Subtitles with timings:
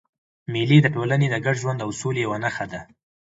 [0.51, 2.81] مېلې د ټولني د ګډ ژوند او سولي یوه نخښه ده.